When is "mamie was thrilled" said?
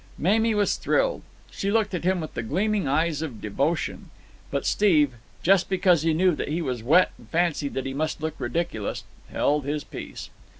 0.17-1.21